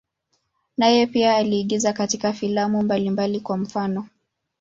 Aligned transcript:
Naye 0.77 1.07
pia 1.07 1.35
aliigiza 1.35 1.93
katika 1.93 2.33
filamu 2.33 2.81
mbalimbali, 2.81 3.39
kwa 3.39 3.57
mfano. 3.57 4.07